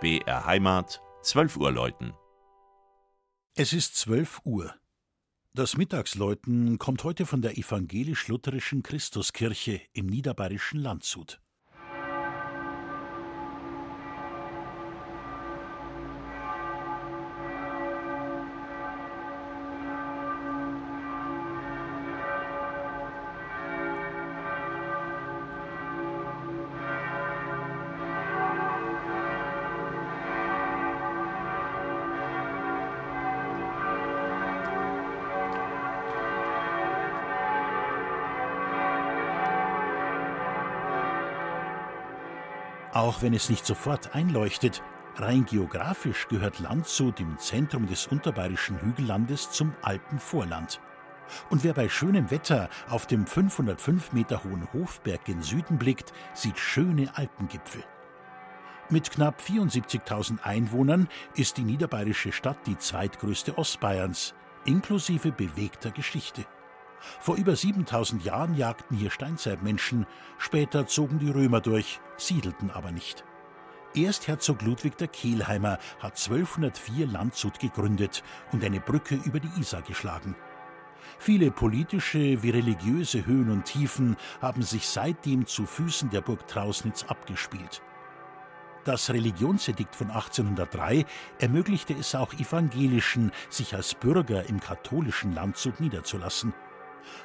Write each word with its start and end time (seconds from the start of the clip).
BR 0.00 0.46
Heimat, 0.46 1.02
12 1.22 1.56
Uhr 1.56 1.72
läuten. 1.72 2.12
Es 3.56 3.72
ist 3.72 3.96
12 3.96 4.42
Uhr. 4.44 4.72
Das 5.54 5.76
Mittagsläuten 5.76 6.78
kommt 6.78 7.02
heute 7.02 7.26
von 7.26 7.42
der 7.42 7.58
evangelisch-lutherischen 7.58 8.84
Christuskirche 8.84 9.80
im 9.94 10.06
niederbayerischen 10.06 10.78
Landshut. 10.78 11.40
Auch 42.92 43.22
wenn 43.22 43.34
es 43.34 43.50
nicht 43.50 43.66
sofort 43.66 44.14
einleuchtet, 44.14 44.82
rein 45.16 45.44
geografisch 45.44 46.26
gehört 46.28 46.58
Landshut 46.58 47.20
im 47.20 47.38
Zentrum 47.38 47.86
des 47.86 48.06
unterbayerischen 48.06 48.80
Hügellandes 48.80 49.50
zum 49.50 49.74
Alpenvorland. 49.82 50.80
Und 51.50 51.64
wer 51.64 51.74
bei 51.74 51.90
schönem 51.90 52.30
Wetter 52.30 52.70
auf 52.88 53.06
dem 53.06 53.26
505 53.26 54.12
Meter 54.12 54.42
hohen 54.44 54.66
Hofberg 54.72 55.24
gen 55.26 55.42
Süden 55.42 55.78
blickt, 55.78 56.12
sieht 56.32 56.58
schöne 56.58 57.10
Alpengipfel. 57.14 57.84
Mit 58.88 59.10
knapp 59.10 59.38
74.000 59.42 60.42
Einwohnern 60.42 61.08
ist 61.34 61.58
die 61.58 61.64
niederbayerische 61.64 62.32
Stadt 62.32 62.66
die 62.66 62.78
zweitgrößte 62.78 63.58
Ostbayerns, 63.58 64.34
inklusive 64.64 65.30
bewegter 65.30 65.90
Geschichte. 65.90 66.46
Vor 67.20 67.36
über 67.36 67.56
7000 67.56 68.24
Jahren 68.24 68.54
jagten 68.54 68.96
hier 68.96 69.10
Steinzeitmenschen, 69.10 70.06
später 70.38 70.86
zogen 70.86 71.18
die 71.18 71.30
Römer 71.30 71.60
durch, 71.60 72.00
siedelten 72.16 72.70
aber 72.70 72.90
nicht. 72.90 73.24
Erst 73.94 74.28
Herzog 74.28 74.62
Ludwig 74.62 74.96
der 74.98 75.08
Kehlheimer 75.08 75.78
hat 75.98 76.16
1204 76.18 77.06
Landshut 77.06 77.58
gegründet 77.58 78.22
und 78.52 78.62
eine 78.62 78.80
Brücke 78.80 79.14
über 79.24 79.40
die 79.40 79.60
Isar 79.60 79.82
geschlagen. 79.82 80.36
Viele 81.18 81.50
politische 81.50 82.42
wie 82.42 82.50
religiöse 82.50 83.24
Höhen 83.24 83.50
und 83.50 83.64
Tiefen 83.64 84.16
haben 84.40 84.62
sich 84.62 84.86
seitdem 84.86 85.46
zu 85.46 85.64
Füßen 85.64 86.10
der 86.10 86.20
Burg 86.20 86.46
Trausnitz 86.46 87.04
abgespielt. 87.04 87.82
Das 88.84 89.10
Religionsedikt 89.10 89.94
von 89.94 90.10
1803 90.10 91.04
ermöglichte 91.40 91.94
es 91.94 92.14
auch 92.14 92.32
Evangelischen, 92.34 93.32
sich 93.50 93.74
als 93.74 93.94
Bürger 93.94 94.48
im 94.48 94.60
katholischen 94.60 95.34
Landshut 95.34 95.80
niederzulassen. 95.80 96.54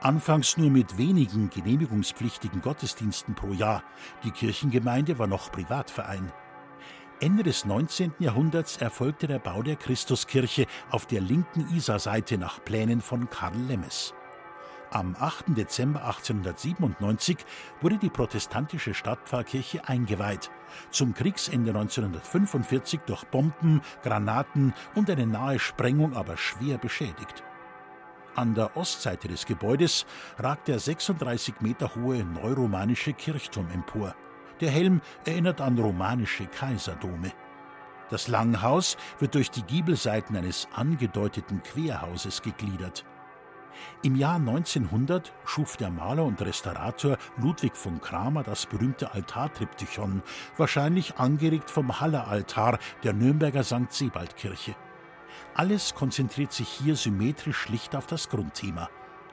Anfangs 0.00 0.56
nur 0.56 0.70
mit 0.70 0.98
wenigen 0.98 1.50
genehmigungspflichtigen 1.50 2.60
Gottesdiensten 2.60 3.34
pro 3.34 3.52
Jahr. 3.52 3.82
Die 4.24 4.30
Kirchengemeinde 4.30 5.18
war 5.18 5.26
noch 5.26 5.50
Privatverein. 5.52 6.32
Ende 7.20 7.42
des 7.42 7.64
19. 7.64 8.12
Jahrhunderts 8.18 8.76
erfolgte 8.76 9.26
der 9.26 9.38
Bau 9.38 9.62
der 9.62 9.76
Christuskirche 9.76 10.66
auf 10.90 11.06
der 11.06 11.22
linken 11.22 11.66
Isarseite 11.74 12.36
nach 12.36 12.62
Plänen 12.62 13.00
von 13.00 13.30
Karl 13.30 13.56
Lemmes. 13.68 14.12
Am 14.90 15.16
8. 15.18 15.56
Dezember 15.56 16.04
1897 16.04 17.38
wurde 17.80 17.98
die 17.98 18.10
protestantische 18.10 18.94
Stadtpfarrkirche 18.94 19.88
eingeweiht, 19.88 20.50
zum 20.90 21.12
Kriegsende 21.14 21.70
1945 21.70 23.00
durch 23.06 23.24
Bomben, 23.24 23.80
Granaten 24.02 24.74
und 24.94 25.10
eine 25.10 25.26
nahe 25.26 25.58
Sprengung 25.58 26.14
aber 26.14 26.36
schwer 26.36 26.78
beschädigt. 26.78 27.42
An 28.36 28.54
der 28.54 28.76
Ostseite 28.76 29.28
des 29.28 29.46
Gebäudes 29.46 30.04
ragt 30.38 30.68
der 30.68 30.78
36 30.78 31.62
Meter 31.62 31.94
hohe 31.94 32.22
neuromanische 32.22 33.14
Kirchturm 33.14 33.70
empor. 33.72 34.14
Der 34.60 34.70
Helm 34.70 35.00
erinnert 35.24 35.62
an 35.62 35.78
romanische 35.78 36.46
Kaiserdome. 36.46 37.32
Das 38.10 38.28
Langhaus 38.28 38.98
wird 39.18 39.34
durch 39.34 39.50
die 39.50 39.62
Giebelseiten 39.62 40.36
eines 40.36 40.68
angedeuteten 40.74 41.62
Querhauses 41.62 42.42
gegliedert. 42.42 43.06
Im 44.02 44.16
Jahr 44.16 44.36
1900 44.36 45.32
schuf 45.46 45.78
der 45.78 45.90
Maler 45.90 46.24
und 46.24 46.40
Restaurator 46.42 47.16
Ludwig 47.38 47.74
von 47.74 48.02
Kramer 48.02 48.42
das 48.42 48.66
berühmte 48.66 49.14
Altartriptychon, 49.14 50.22
wahrscheinlich 50.58 51.16
angeregt 51.16 51.70
vom 51.70 52.00
Halleraltar 52.00 52.78
der 53.02 53.14
Nürnberger 53.14 53.64
St. 53.64 53.90
Sebaldkirche. 53.90 54.76
Alles 55.56 55.94
konzentriert 55.94 56.52
sich 56.52 56.68
hier 56.68 56.96
symmetrisch 56.96 57.56
schlicht 57.56 57.96
auf 57.96 58.06
das 58.06 58.28
Grundthema, 58.28 58.90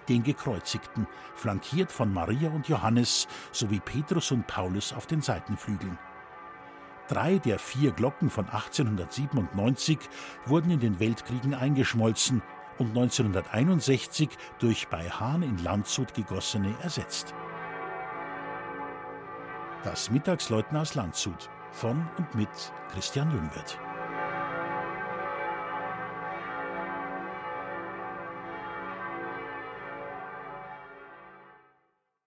den 0.08 0.24
Gekreuzigten, 0.24 1.06
flankiert 1.36 1.92
von 1.92 2.14
Maria 2.14 2.50
und 2.50 2.70
Johannes 2.70 3.28
sowie 3.52 3.82
Petrus 3.82 4.32
und 4.32 4.48
Paulus 4.48 4.94
auf 4.94 5.06
den 5.06 5.22
Seitenflügeln. 5.22 6.00
Drei 7.10 7.40
der 7.40 7.60
vier 7.60 7.92
Glocken 7.92 8.30
von 8.30 8.46
1897 8.46 10.00
wurden 10.46 10.72
in 10.72 10.80
den 10.80 11.02
Weltkriegen 11.02 11.54
eingeschmolzen 11.54 12.42
und 12.78 12.88
1961 12.88 14.30
durch 14.60 14.88
bei 14.88 15.10
Hahn 15.10 15.44
in 15.44 15.58
Landshut 15.58 16.14
gegossene 16.14 16.74
ersetzt. 16.82 17.34
Das 19.84 20.10
Mittagsläuten 20.10 20.78
aus 20.78 20.96
Landshut 20.96 21.50
von 21.72 22.10
und 22.18 22.34
mit 22.34 22.50
Christian 22.94 23.30
Jungwirth. 23.30 23.78